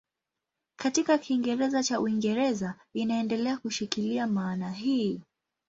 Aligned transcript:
Katika 0.75 1.17
Kiingereza 1.17 1.83
cha 1.83 1.99
Uingereza 1.99 2.75
inaendelea 2.93 3.57
kushikilia 3.57 4.27
maana 4.27 4.71
hii. 4.71 5.21